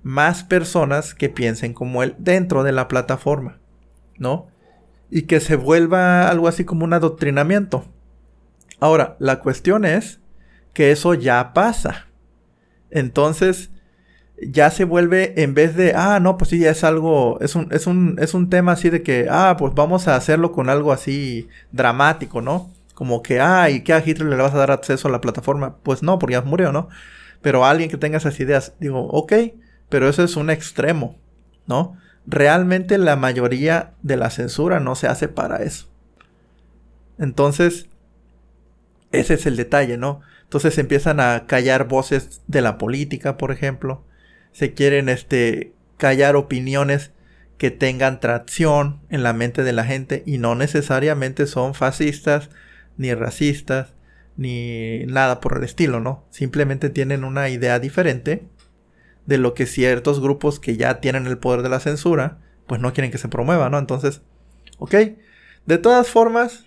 más 0.03 0.43
personas 0.43 1.13
que 1.13 1.29
piensen 1.29 1.73
como 1.73 2.03
él 2.03 2.15
dentro 2.17 2.63
de 2.63 2.71
la 2.71 2.87
plataforma, 2.87 3.59
¿no? 4.17 4.47
Y 5.09 5.23
que 5.23 5.39
se 5.39 5.55
vuelva 5.55 6.29
algo 6.29 6.47
así 6.47 6.65
como 6.65 6.85
un 6.85 6.93
adoctrinamiento. 6.93 7.85
Ahora, 8.79 9.17
la 9.19 9.39
cuestión 9.39 9.85
es 9.85 10.19
que 10.73 10.91
eso 10.91 11.13
ya 11.13 11.53
pasa. 11.53 12.07
Entonces, 12.91 13.71
ya 14.41 14.71
se 14.71 14.85
vuelve 14.85 15.41
en 15.41 15.53
vez 15.53 15.75
de, 15.75 15.93
ah, 15.95 16.19
no, 16.19 16.37
pues 16.37 16.49
sí, 16.51 16.63
es 16.65 16.83
algo, 16.83 17.39
es 17.41 17.55
un, 17.55 17.67
es 17.71 17.87
un, 17.87 18.17
es 18.19 18.33
un 18.33 18.49
tema 18.49 18.73
así 18.73 18.89
de 18.89 19.03
que, 19.03 19.27
ah, 19.29 19.55
pues 19.57 19.73
vamos 19.73 20.07
a 20.07 20.15
hacerlo 20.15 20.51
con 20.51 20.69
algo 20.69 20.91
así 20.91 21.49
dramático, 21.71 22.41
¿no? 22.41 22.71
Como 22.93 23.21
que, 23.21 23.39
ah, 23.39 23.69
¿y 23.69 23.83
qué 23.83 23.93
a 23.93 24.03
Hitler 24.05 24.29
le 24.29 24.35
vas 24.35 24.53
a 24.53 24.57
dar 24.57 24.71
acceso 24.71 25.07
a 25.07 25.11
la 25.11 25.21
plataforma? 25.21 25.77
Pues 25.83 26.03
no, 26.03 26.19
porque 26.19 26.33
ya 26.33 26.41
murió, 26.41 26.71
¿no? 26.71 26.89
Pero 27.41 27.65
alguien 27.65 27.89
que 27.89 27.97
tenga 27.97 28.17
esas 28.17 28.39
ideas, 28.39 28.73
digo, 28.79 29.07
ok, 29.07 29.33
pero 29.89 30.07
eso 30.09 30.23
es 30.23 30.35
un 30.35 30.49
extremo, 30.49 31.17
¿no? 31.67 31.97
Realmente 32.25 32.97
la 32.97 33.15
mayoría 33.15 33.93
de 34.01 34.17
la 34.17 34.29
censura 34.29 34.79
no 34.79 34.95
se 34.95 35.07
hace 35.07 35.27
para 35.27 35.63
eso. 35.63 35.87
Entonces, 37.17 37.87
ese 39.11 39.33
es 39.33 39.45
el 39.45 39.55
detalle, 39.57 39.97
¿no? 39.97 40.21
Entonces 40.43 40.77
empiezan 40.77 41.19
a 41.19 41.45
callar 41.47 41.87
voces 41.87 42.41
de 42.47 42.61
la 42.61 42.77
política, 42.77 43.37
por 43.37 43.51
ejemplo 43.51 44.03
se 44.51 44.73
quieren 44.73 45.09
este, 45.09 45.73
callar 45.97 46.35
opiniones 46.35 47.11
que 47.57 47.71
tengan 47.71 48.19
tracción 48.19 49.01
en 49.09 49.23
la 49.23 49.33
mente 49.33 49.63
de 49.63 49.73
la 49.73 49.83
gente 49.83 50.23
y 50.25 50.37
no 50.37 50.55
necesariamente 50.55 51.45
son 51.45 51.73
fascistas, 51.73 52.49
ni 52.97 53.13
racistas, 53.13 53.93
ni 54.37 55.05
nada 55.05 55.41
por 55.41 55.57
el 55.57 55.63
estilo, 55.63 55.99
¿no? 55.99 56.25
Simplemente 56.29 56.89
tienen 56.89 57.23
una 57.23 57.49
idea 57.49 57.79
diferente 57.79 58.47
de 59.29 59.37
lo 59.37 59.53
que 59.53 59.67
ciertos 59.67 60.19
grupos 60.19 60.59
que 60.59 60.75
ya 60.75 60.99
tienen 60.99 61.27
el 61.27 61.37
poder 61.37 61.61
de 61.61 61.69
la 61.69 61.79
censura, 61.79 62.39
pues 62.65 62.81
no 62.81 62.93
quieren 62.93 63.11
que 63.11 63.19
se 63.19 63.29
promueva, 63.29 63.69
¿no? 63.69 63.77
Entonces, 63.77 64.23
ok, 64.79 64.95
de 65.67 65.77
todas 65.77 66.07
formas, 66.07 66.65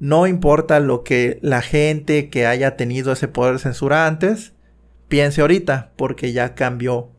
no 0.00 0.26
importa 0.26 0.80
lo 0.80 1.04
que 1.04 1.38
la 1.40 1.62
gente 1.62 2.30
que 2.30 2.46
haya 2.46 2.76
tenido 2.76 3.12
ese 3.12 3.28
poder 3.28 3.54
de 3.54 3.58
censura 3.60 4.08
antes, 4.08 4.54
piense 5.06 5.40
ahorita, 5.40 5.92
porque 5.94 6.32
ya 6.32 6.56
cambió 6.56 7.10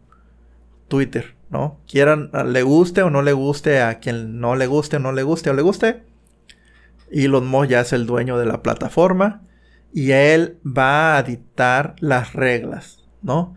Twitter, 0.90 1.36
¿no? 1.50 1.80
Quieran, 1.88 2.30
le 2.48 2.64
guste 2.64 3.02
o 3.02 3.10
no 3.10 3.22
le 3.22 3.32
guste, 3.32 3.82
a 3.82 4.00
quien 4.00 4.42
no 4.42 4.58
le 4.58 4.68
guste 4.68 4.98
o 4.98 5.00
no 5.00 5.14
le 5.14 5.24
guste 5.24 5.50
o 5.50 5.54
le 5.54 5.62
guste. 5.62 6.04
Elon 7.12 7.48
Musk 7.48 7.70
ya 7.70 7.80
es 7.80 7.94
el 7.94 8.06
dueño 8.06 8.38
de 8.38 8.46
la 8.46 8.62
plataforma 8.62 9.44
y 9.94 10.12
él 10.12 10.58
va 10.66 11.16
a 11.16 11.24
dictar 11.24 11.96
las 12.02 12.34
reglas, 12.34 13.06
¿no? 13.22 13.56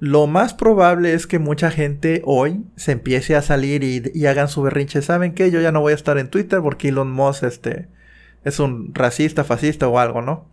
Lo 0.00 0.28
más 0.28 0.54
probable 0.54 1.12
es 1.12 1.26
que 1.26 1.40
mucha 1.40 1.70
gente 1.70 2.22
hoy 2.24 2.64
se 2.76 2.92
empiece 2.92 3.34
a 3.34 3.42
salir 3.42 3.82
y, 3.82 4.26
hagan 4.26 4.48
su 4.48 4.62
berrinche. 4.62 5.02
¿Saben 5.02 5.34
qué? 5.34 5.50
Yo 5.50 5.60
ya 5.60 5.72
no 5.72 5.80
voy 5.80 5.92
a 5.92 5.96
estar 5.96 6.18
en 6.18 6.30
Twitter 6.30 6.60
porque 6.62 6.88
Elon 6.88 7.10
Musk 7.10 7.42
este, 7.42 7.88
es 8.44 8.60
un 8.60 8.94
racista, 8.94 9.42
fascista 9.42 9.88
o 9.88 9.98
algo, 9.98 10.22
¿no? 10.22 10.46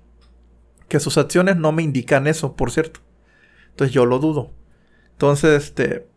Que 0.88 1.00
sus 1.00 1.18
acciones 1.18 1.58
no 1.58 1.72
me 1.72 1.84
indican 1.84 2.25
eso, 2.25 2.56
por 2.56 2.72
cierto. 2.72 3.02
Entonces 3.70 3.94
yo 3.94 4.06
lo 4.06 4.20
dudo. 4.20 4.52
Entonces, 5.12 5.64
este... 5.64 6.08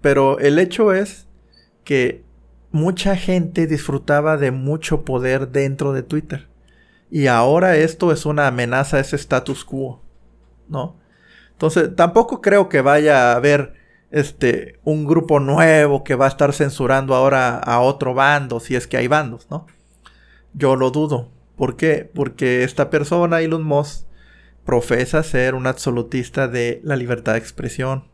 Pero 0.00 0.40
el 0.40 0.58
hecho 0.58 0.92
es 0.92 1.28
que 1.84 2.24
mucha 2.72 3.14
gente 3.14 3.68
disfrutaba 3.68 4.36
de 4.36 4.50
mucho 4.50 5.04
poder 5.04 5.50
dentro 5.50 5.92
de 5.92 6.02
Twitter. 6.02 6.48
Y 7.08 7.28
ahora 7.28 7.76
esto 7.76 8.10
es 8.10 8.26
una 8.26 8.48
amenaza 8.48 8.96
a 8.96 9.00
ese 9.00 9.16
status 9.16 9.64
quo, 9.64 10.02
¿no? 10.68 11.01
Entonces, 11.62 11.94
tampoco 11.94 12.40
creo 12.40 12.68
que 12.68 12.80
vaya 12.80 13.30
a 13.30 13.36
haber 13.36 13.74
este 14.10 14.80
un 14.82 15.06
grupo 15.06 15.38
nuevo 15.38 16.02
que 16.02 16.16
va 16.16 16.24
a 16.24 16.28
estar 16.28 16.52
censurando 16.52 17.14
ahora 17.14 17.56
a 17.56 17.78
otro 17.78 18.14
bando, 18.14 18.58
si 18.58 18.74
es 18.74 18.88
que 18.88 18.96
hay 18.96 19.06
bandos, 19.06 19.46
¿no? 19.48 19.68
Yo 20.54 20.74
lo 20.74 20.90
dudo. 20.90 21.30
¿Por 21.54 21.76
qué? 21.76 22.10
Porque 22.12 22.64
esta 22.64 22.90
persona, 22.90 23.42
Elon 23.42 23.62
Musk, 23.62 24.06
profesa 24.64 25.22
ser 25.22 25.54
un 25.54 25.68
absolutista 25.68 26.48
de 26.48 26.80
la 26.82 26.96
libertad 26.96 27.34
de 27.34 27.38
expresión. 27.38 28.08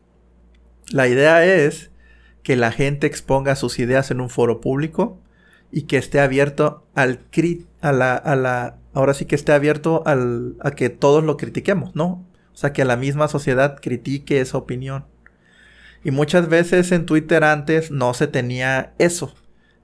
La 0.91 1.07
idea 1.07 1.43
es 1.43 1.89
que 2.43 2.55
la 2.55 2.71
gente 2.71 3.07
exponga 3.07 3.55
sus 3.55 3.79
ideas 3.79 4.11
en 4.11 4.21
un 4.21 4.29
foro 4.29 4.61
público 4.61 5.17
y 5.71 5.87
que 5.87 5.97
esté 5.97 6.19
abierto 6.19 6.85
al 6.93 7.17
crit 7.31 7.65
a 7.81 7.93
la, 7.93 8.13
a 8.13 8.35
la 8.35 8.77
ahora 8.93 9.15
sí 9.15 9.25
que 9.25 9.33
esté 9.33 9.53
abierto 9.53 10.03
al, 10.05 10.55
a 10.59 10.69
que 10.69 10.91
todos 10.91 11.23
lo 11.23 11.35
critiquemos, 11.35 11.95
¿no? 11.95 12.28
Sea, 12.59 12.73
que 12.73 12.83
la 12.83 12.97
misma 12.97 13.29
sociedad 13.29 13.79
critique 13.81 14.41
esa 14.41 14.57
opinión. 14.57 15.05
Y 16.03 16.11
muchas 16.11 16.49
veces 16.49 16.91
en 16.91 17.05
Twitter 17.05 17.45
antes 17.45 17.89
no 17.89 18.13
se 18.13 18.27
tenía 18.27 18.91
eso. 18.97 19.33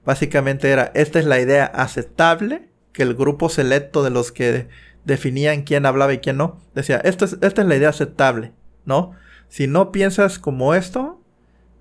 Básicamente 0.04 0.70
era, 0.70 0.92
esta 0.94 1.18
es 1.18 1.24
la 1.24 1.40
idea 1.40 1.64
aceptable, 1.64 2.68
que 2.92 3.02
el 3.02 3.14
grupo 3.14 3.48
selecto 3.48 4.02
de 4.02 4.10
los 4.10 4.30
que 4.30 4.68
definían 5.06 5.62
quién 5.62 5.86
hablaba 5.86 6.12
y 6.12 6.18
quién 6.18 6.36
no, 6.36 6.60
decía, 6.74 6.98
esta 6.98 7.24
es, 7.24 7.38
esta 7.40 7.62
es 7.62 7.66
la 7.66 7.76
idea 7.76 7.88
aceptable, 7.88 8.52
¿no? 8.84 9.12
Si 9.48 9.66
no 9.66 9.90
piensas 9.90 10.38
como 10.38 10.74
esto, 10.74 11.18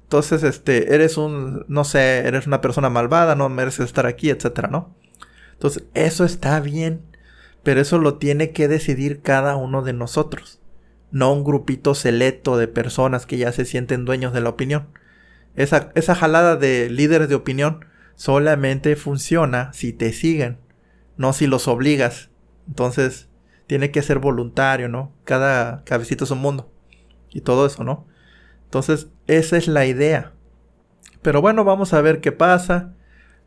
entonces 0.04 0.44
este, 0.44 0.96
eres 0.96 1.18
un, 1.18 1.66
no 1.68 1.84
sé, 1.84 2.20
eres 2.20 2.48
una 2.48 2.62
persona 2.62 2.90
malvada, 2.90 3.36
no 3.36 3.50
mereces 3.50 3.88
estar 3.88 4.06
aquí, 4.06 4.30
etcétera, 4.30 4.70
¿no? 4.70 4.96
Entonces, 5.52 5.84
eso 5.94 6.24
está 6.24 6.62
bien, 6.62 7.02
pero 7.64 7.82
eso 7.82 7.98
lo 7.98 8.16
tiene 8.16 8.52
que 8.52 8.70
decidir 8.70 9.22
cada 9.22 9.58
uno 9.58 9.82
de 9.82 9.92
nosotros, 9.92 10.62
no 11.16 11.32
un 11.32 11.46
grupito 11.46 11.96
selecto 11.96 12.58
de 12.58 12.68
personas 12.68 13.26
que 13.26 13.38
ya 13.38 13.54
se 13.54 13.64
sienten 13.64 14.04
dueños 14.04 14.34
de 14.34 14.42
la 14.42 14.50
opinión. 14.50 14.90
Esa, 15.56 15.94
esa 15.96 16.14
jalada 16.14 16.58
de 16.58 16.90
líderes 16.90 17.30
de 17.30 17.36
opinión 17.36 17.86
solamente 18.16 18.98
funciona 18.98 19.72
si 19.72 19.94
te 19.94 20.12
siguen, 20.12 20.58
no 21.16 21.32
si 21.32 21.48
los 21.48 21.70
obligas. 21.70 22.32
Entonces, 22.68 23.30
tiene 23.66 23.92
que 23.92 24.02
ser 24.02 24.20
voluntario, 24.20 24.90
¿no? 24.90 25.14
Cada 25.24 25.86
cabecito 25.86 26.26
es 26.26 26.32
un 26.32 26.40
mundo 26.40 26.70
y 27.30 27.40
todo 27.40 27.66
eso, 27.66 27.86
¿no? 27.86 28.06
Entonces, 28.66 29.08
esa 29.26 29.56
es 29.56 29.70
la 29.70 29.86
idea. 29.86 30.34
Pero 31.22 31.40
bueno, 31.40 31.64
vamos 31.64 31.94
a 31.94 32.02
ver 32.02 32.20
qué 32.20 32.34
pasa. 32.34 32.94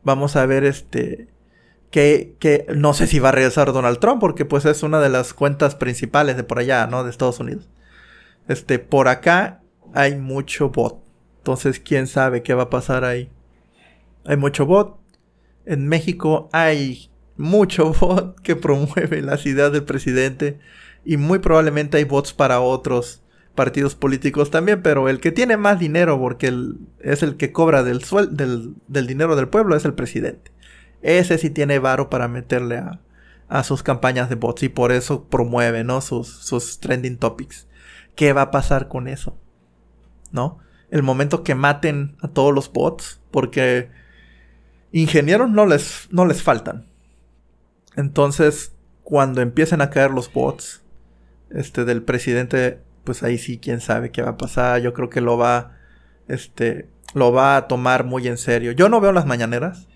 Vamos 0.03 0.37
a 0.37 0.47
ver 0.47 0.65
este 0.65 1.29
que, 1.91 2.67
no 2.75 2.93
sé 2.95 3.07
si 3.07 3.19
va 3.19 3.31
a 3.31 3.33
regresar 3.33 3.73
Donald 3.73 3.99
Trump 3.99 4.21
porque 4.21 4.45
pues 4.45 4.65
es 4.65 4.83
una 4.83 5.01
de 5.01 5.09
las 5.09 5.35
cuentas 5.35 5.75
principales 5.75 6.37
de 6.37 6.45
por 6.45 6.59
allá, 6.59 6.87
¿no? 6.87 7.05
De 7.05 7.11
Estados 7.11 7.41
Unidos. 7.41 7.69
Este, 8.47 8.79
por 8.79 9.09
acá 9.09 9.63
hay 9.95 10.17
mucho 10.17 10.71
bot. 10.71 11.03
Entonces, 11.39 11.81
quién 11.81 12.07
sabe 12.07 12.43
qué 12.43 12.55
va 12.55 12.65
a 12.65 12.71
pasar 12.71 13.05
ahí. 13.05 13.31
Hay 14.27 14.37
mucho 14.37 14.67
bot. 14.67 14.99
En 15.65 15.87
México 15.89 16.49
hay 16.53 17.11
mucho 17.37 17.93
bot 18.01 18.41
que 18.41 18.57
promueve 18.57 19.23
las 19.23 19.47
ideas 19.47 19.73
del 19.73 19.85
presidente 19.85 20.59
y 21.05 21.17
muy 21.17 21.39
probablemente 21.39 21.97
hay 21.97 22.05
bots 22.05 22.35
para 22.35 22.61
otros 22.61 23.23
partidos 23.55 23.95
políticos 23.95 24.51
también, 24.51 24.83
pero 24.83 25.09
el 25.09 25.21
que 25.21 25.33
tiene 25.33 25.57
más 25.57 25.81
dinero, 25.81 26.19
porque 26.21 26.53
es 27.01 27.23
el 27.23 27.37
que 27.37 27.51
cobra 27.51 27.83
del, 27.83 28.05
del, 28.31 28.75
del, 28.87 29.07
dinero 29.07 29.35
del 29.35 29.49
pueblo, 29.49 29.75
es 29.75 29.85
el 29.85 29.95
presidente. 29.95 30.53
Ese 31.03 31.39
sí 31.39 31.51
tiene 31.51 31.79
varo 31.79 32.11
para 32.11 32.29
meterle 32.29 32.79
a, 32.79 33.01
a 33.49 33.65
sus 33.65 33.83
campañas 33.83 34.29
de 34.29 34.35
bots 34.35 34.63
y 34.63 34.69
por 34.69 34.93
eso 34.93 35.25
promueve, 35.29 35.85
¿no? 35.85 36.01
Sus, 36.01 36.29
sus 36.29 36.81
trending 36.81 37.19
topics. 37.19 37.67
¿Qué 38.15 38.33
va 38.33 38.43
a 38.43 38.51
pasar 38.51 38.89
con 38.89 39.09
eso? 39.09 39.39
¿No? 40.33 40.59
El 40.91 41.03
momento 41.03 41.43
que 41.43 41.55
maten 41.55 42.17
a 42.21 42.29
todos 42.29 42.55
los 42.55 42.73
bots, 42.73 43.21
porque 43.31 43.91
ingenieros 44.93 45.51
no 45.51 45.67
les, 45.67 46.09
no 46.11 46.27
les 46.27 46.43
faltan. 46.43 46.87
Entonces, 47.97 48.75
cuando 49.03 49.41
empiecen 49.41 49.81
a 49.81 49.91
caer 49.91 50.11
los 50.11 50.33
bots 50.33 50.83
este, 51.51 51.85
del 51.85 52.03
presidente 52.03 52.83
pues 53.09 53.23
ahí 53.23 53.39
sí, 53.39 53.57
quién 53.57 53.81
sabe 53.81 54.11
qué 54.11 54.21
va 54.21 54.33
a 54.33 54.37
pasar. 54.37 54.83
Yo 54.83 54.93
creo 54.93 55.09
que 55.09 55.23
lo 55.23 55.39
va, 55.39 55.79
este, 56.29 56.91
lo 57.15 57.33
va 57.33 57.57
a 57.57 57.67
tomar 57.67 58.05
muy 58.05 58.29
en 58.29 58.37
serio. 58.37 58.73
Yo 58.73 58.91
no 58.91 59.01
veo 59.01 59.13
las 59.13 59.25
mañaneras 59.25 59.89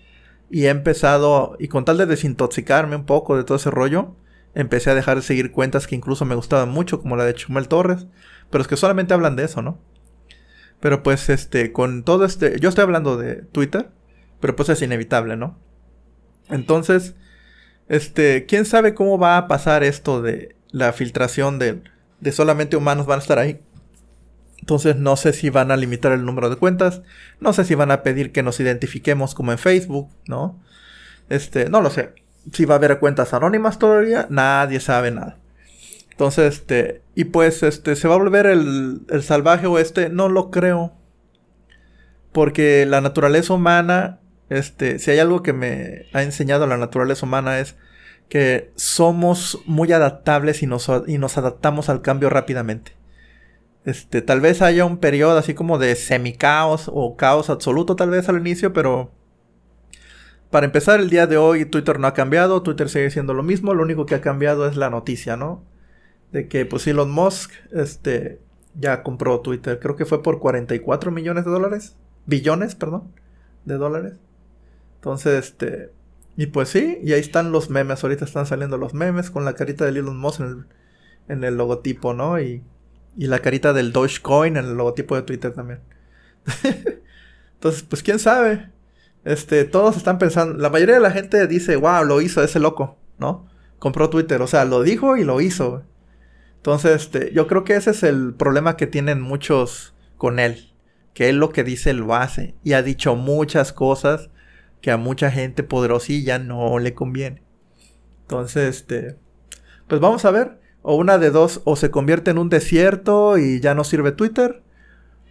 y 0.49 0.65
he 0.65 0.69
empezado, 0.69 1.55
y 1.59 1.67
con 1.67 1.85
tal 1.85 1.97
de 1.97 2.05
desintoxicarme 2.05 2.95
un 2.95 3.05
poco 3.05 3.37
de 3.37 3.43
todo 3.43 3.57
ese 3.57 3.71
rollo, 3.71 4.15
empecé 4.55 4.91
a 4.91 4.95
dejar 4.95 5.17
de 5.17 5.23
seguir 5.23 5.51
cuentas 5.51 5.87
que 5.87 5.95
incluso 5.95 6.25
me 6.25 6.35
gustaban 6.35 6.69
mucho, 6.69 7.01
como 7.01 7.15
la 7.15 7.25
de 7.25 7.33
Chumel 7.33 7.67
Torres, 7.67 8.07
pero 8.49 8.61
es 8.61 8.67
que 8.67 8.77
solamente 8.77 9.13
hablan 9.13 9.35
de 9.35 9.45
eso, 9.45 9.61
¿no? 9.61 9.79
Pero 10.79 11.01
pues 11.01 11.29
este, 11.29 11.71
con 11.71 12.03
todo 12.03 12.25
este, 12.25 12.59
yo 12.59 12.69
estoy 12.69 12.83
hablando 12.83 13.17
de 13.17 13.35
Twitter, 13.35 13.89
pero 14.39 14.55
pues 14.55 14.69
es 14.69 14.81
inevitable, 14.81 15.37
¿no? 15.37 15.57
Entonces, 16.49 17.15
este, 17.87 18.45
quién 18.45 18.65
sabe 18.65 18.93
cómo 18.93 19.17
va 19.17 19.37
a 19.37 19.47
pasar 19.47 19.83
esto 19.83 20.21
de 20.21 20.55
la 20.71 20.93
filtración 20.93 21.59
de, 21.59 21.81
de 22.19 22.31
solamente 22.31 22.75
humanos 22.75 23.05
van 23.05 23.19
a 23.19 23.21
estar 23.21 23.39
ahí. 23.39 23.61
Entonces 24.63 24.95
no 24.95 25.17
sé 25.17 25.33
si 25.33 25.49
van 25.49 25.71
a 25.71 25.75
limitar 25.75 26.13
el 26.13 26.23
número 26.23 26.49
de 26.49 26.55
cuentas, 26.55 27.01
no 27.41 27.51
sé 27.51 27.65
si 27.65 27.75
van 27.75 27.91
a 27.91 28.01
pedir 28.01 28.31
que 28.31 28.43
nos 28.43 28.61
identifiquemos 28.61 29.35
como 29.35 29.51
en 29.51 29.57
Facebook, 29.57 30.09
¿no? 30.25 30.57
Este, 31.27 31.69
no 31.69 31.81
lo 31.81 31.89
sé. 31.89 32.13
Si 32.53 32.63
va 32.63 32.75
a 32.75 32.77
haber 32.77 32.97
cuentas 32.99 33.33
anónimas 33.33 33.77
todavía, 33.77 34.25
nadie 34.29 34.79
sabe 34.79 35.11
nada. 35.11 35.37
Entonces, 36.11 36.53
este, 36.53 37.01
y 37.13 37.25
pues, 37.25 37.61
este, 37.61 37.97
se 37.97 38.07
va 38.07 38.15
a 38.15 38.19
volver 38.19 38.45
el, 38.45 39.01
el 39.09 39.21
salvaje 39.21 39.67
oeste, 39.67 40.07
no 40.07 40.29
lo 40.29 40.49
creo. 40.49 40.93
Porque 42.31 42.85
la 42.85 43.01
naturaleza 43.01 43.53
humana, 43.53 44.21
este, 44.47 44.97
si 44.97 45.11
hay 45.11 45.19
algo 45.19 45.43
que 45.43 45.51
me 45.51 46.05
ha 46.13 46.23
enseñado 46.23 46.67
la 46.67 46.77
naturaleza 46.77 47.25
humana 47.25 47.59
es 47.59 47.75
que 48.29 48.71
somos 48.75 49.59
muy 49.65 49.91
adaptables 49.91 50.63
y 50.63 50.67
nos, 50.67 50.89
y 51.05 51.17
nos 51.17 51.37
adaptamos 51.37 51.89
al 51.89 52.01
cambio 52.01 52.29
rápidamente. 52.29 53.02
Este, 53.85 54.21
tal 54.21 54.39
vez 54.39 54.61
haya 54.61 54.85
un 54.85 54.97
periodo 54.97 55.37
así 55.37 55.53
como 55.53 55.77
de 55.77 55.95
semicaos 55.95 56.89
o 56.91 57.17
caos 57.17 57.49
absoluto 57.49 57.95
tal 57.95 58.09
vez 58.11 58.29
al 58.29 58.37
inicio, 58.37 58.71
pero 58.71 59.11
para 60.49 60.65
empezar 60.65 60.99
el 60.99 61.09
día 61.09 61.27
de 61.27 61.37
hoy 61.37 61.65
Twitter 61.65 61.99
no 61.99 62.07
ha 62.07 62.13
cambiado, 62.13 62.63
Twitter 62.63 62.87
sigue 62.87 63.11
siendo 63.11 63.33
lo 63.33 63.43
mismo, 63.43 63.73
lo 63.73 63.83
único 63.83 64.05
que 64.05 64.15
ha 64.15 64.21
cambiado 64.21 64.67
es 64.67 64.77
la 64.77 64.89
noticia, 64.89 65.35
¿no? 65.35 65.63
De 66.31 66.47
que 66.47 66.65
pues 66.65 66.87
Elon 66.87 67.11
Musk 67.11 67.51
este 67.71 68.39
ya 68.79 69.03
compró 69.03 69.41
Twitter, 69.41 69.79
creo 69.79 69.95
que 69.95 70.05
fue 70.05 70.23
por 70.23 70.39
44 70.39 71.11
millones 71.11 71.45
de 71.45 71.51
dólares, 71.51 71.97
billones, 72.25 72.75
perdón, 72.75 73.11
de 73.65 73.75
dólares. 73.75 74.13
Entonces, 74.95 75.45
este 75.45 75.91
y 76.37 76.47
pues 76.47 76.69
sí, 76.69 76.99
y 77.03 77.13
ahí 77.13 77.19
están 77.19 77.51
los 77.51 77.69
memes, 77.69 78.03
ahorita 78.03 78.25
están 78.25 78.45
saliendo 78.45 78.77
los 78.77 78.93
memes 78.93 79.29
con 79.29 79.45
la 79.45 79.53
carita 79.53 79.85
de 79.85 79.91
Elon 79.91 80.17
Musk 80.17 80.39
en 80.39 80.47
el, 80.47 80.65
en 81.27 81.43
el 81.43 81.57
logotipo, 81.57 82.13
¿no? 82.13 82.39
Y 82.39 82.63
y 83.17 83.27
la 83.27 83.39
carita 83.39 83.73
del 83.73 83.91
Dogecoin 83.91 84.57
en 84.57 84.65
el 84.65 84.75
logotipo 84.75 85.15
de 85.15 85.23
Twitter 85.23 85.53
también. 85.53 85.79
Entonces, 87.55 87.83
pues 87.83 88.03
quién 88.03 88.19
sabe. 88.19 88.69
Este, 89.23 89.63
todos 89.63 89.95
están 89.95 90.17
pensando, 90.17 90.57
la 90.57 90.69
mayoría 90.69 90.95
de 90.95 91.01
la 91.01 91.11
gente 91.11 91.47
dice, 91.47 91.75
wow, 91.77 92.03
lo 92.03 92.21
hizo 92.21 92.43
ese 92.43 92.59
loco, 92.59 92.97
¿no? 93.17 93.47
Compró 93.79 94.09
Twitter, 94.09 94.41
o 94.41 94.47
sea, 94.47 94.65
lo 94.65 94.83
dijo 94.83 95.15
y 95.17 95.23
lo 95.23 95.39
hizo. 95.39 95.83
Entonces, 96.57 97.03
este, 97.03 97.31
yo 97.33 97.47
creo 97.47 97.63
que 97.63 97.75
ese 97.75 97.91
es 97.91 98.03
el 98.03 98.33
problema 98.33 98.77
que 98.77 98.87
tienen 98.87 99.21
muchos 99.21 99.93
con 100.17 100.39
él. 100.39 100.71
Que 101.13 101.29
él 101.29 101.37
lo 101.37 101.51
que 101.51 101.63
dice 101.63 101.93
lo 101.93 102.15
hace. 102.15 102.55
Y 102.63 102.73
ha 102.73 102.81
dicho 102.81 103.15
muchas 103.15 103.73
cosas 103.73 104.29
que 104.81 104.91
a 104.91 104.97
mucha 104.97 105.31
gente 105.31 105.63
poderosilla 105.63 106.39
no 106.39 106.79
le 106.79 106.93
conviene. 106.93 107.43
Entonces, 108.21 108.77
este, 108.77 109.17
pues 109.87 110.01
vamos 110.01 110.25
a 110.25 110.31
ver. 110.31 110.59
O 110.83 110.95
una 110.95 111.17
de 111.17 111.31
dos, 111.31 111.61
o 111.63 111.75
se 111.75 111.89
convierte 111.89 112.29
en 112.29 112.37
un 112.37 112.49
desierto 112.49 113.37
y 113.37 113.59
ya 113.59 113.73
no 113.73 113.83
sirve 113.83 114.11
Twitter. 114.11 114.61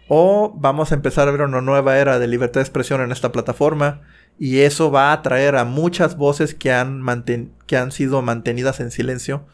O 0.09 0.53
vamos 0.57 0.91
a 0.91 0.95
empezar 0.95 1.27
a 1.27 1.31
ver 1.31 1.43
una 1.43 1.61
nueva 1.61 1.97
era 1.97 2.19
de 2.19 2.27
libertad 2.27 2.59
de 2.59 2.63
expresión 2.63 2.99
en 2.99 3.11
esta 3.11 3.31
plataforma. 3.31 4.01
Y 4.37 4.59
eso 4.59 4.91
va 4.91 5.11
a 5.11 5.13
atraer 5.13 5.55
a 5.55 5.63
muchas 5.63 6.17
voces 6.17 6.53
que 6.53 6.73
han, 6.73 7.01
que 7.67 7.77
han 7.77 7.91
sido 7.91 8.21
mantenidas 8.21 8.79
en 8.79 8.91
silencio 8.91 9.45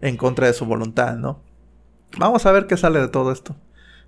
en 0.00 0.16
contra 0.16 0.46
de 0.46 0.52
su 0.52 0.64
voluntad, 0.64 1.16
¿no? 1.16 1.42
Vamos 2.16 2.46
a 2.46 2.52
ver 2.52 2.66
qué 2.66 2.76
sale 2.76 3.00
de 3.00 3.08
todo 3.08 3.32
esto. 3.32 3.56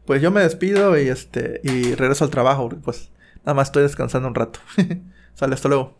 Pues 0.06 0.22
yo 0.22 0.30
me 0.30 0.40
despido 0.40 0.98
y 0.98 1.08
este 1.08 1.60
y 1.62 1.94
regreso 1.94 2.24
al 2.24 2.30
trabajo, 2.30 2.68
pues 2.82 3.10
nada 3.38 3.54
más 3.54 3.68
estoy 3.68 3.82
descansando 3.82 4.28
un 4.28 4.34
rato. 4.34 4.60
sale, 5.34 5.54
hasta 5.54 5.68
luego. 5.68 5.88